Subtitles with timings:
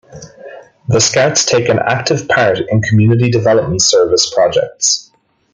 [0.87, 5.11] The Scouts take an active part in community development service projects.